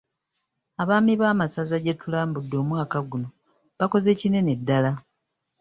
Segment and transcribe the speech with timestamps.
[0.81, 3.27] Abaami b'amasaza gye tulambudde omwaka guno
[3.79, 4.91] bakoze kinene ddala.